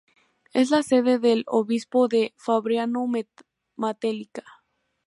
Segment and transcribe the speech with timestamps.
[0.51, 4.43] Es la sede del Obispo de Fabriano-Matelica.